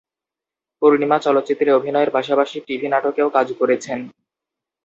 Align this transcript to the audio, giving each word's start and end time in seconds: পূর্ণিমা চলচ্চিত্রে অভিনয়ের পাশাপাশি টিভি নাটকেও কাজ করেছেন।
পূর্ণিমা 0.81 1.17
চলচ্চিত্রে 1.19 1.69
অভিনয়ের 1.71 2.13
পাশাপাশি 2.15 2.57
টিভি 2.67 2.87
নাটকেও 2.93 3.29
কাজ 3.29 3.47
করেছেন। 3.59 3.99